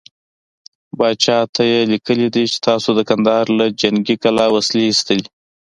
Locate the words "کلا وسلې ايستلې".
4.23-5.25